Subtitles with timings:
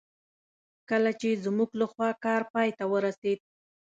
[0.89, 3.39] کله چې زموږ لخوا کار پای ته ورسېد.